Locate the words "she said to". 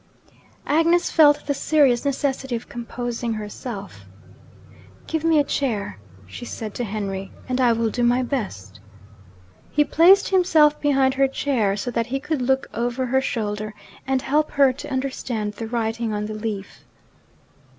6.25-6.83